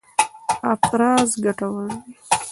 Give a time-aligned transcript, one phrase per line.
[0.73, 2.11] افراز ګټور دی.